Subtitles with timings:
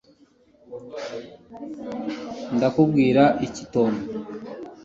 [2.55, 3.93] ndabwira iki tom